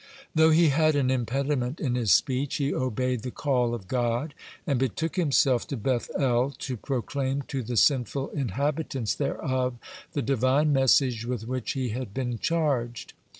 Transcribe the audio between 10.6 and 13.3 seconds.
message with which he had been charged.